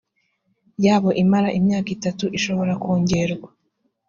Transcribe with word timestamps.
yabo 0.85 1.09
imara 1.23 1.49
imyaka 1.59 1.89
itatu 1.97 2.25
ishobora 2.37 2.73
kongerwa 2.81 3.49